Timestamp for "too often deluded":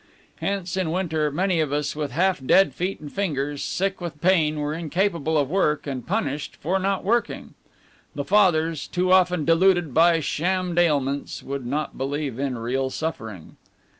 8.87-9.93